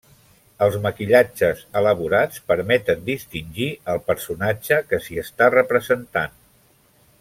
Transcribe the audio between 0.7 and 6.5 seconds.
maquillatges elaborats permeten distingir el personatge que s'hi està representant.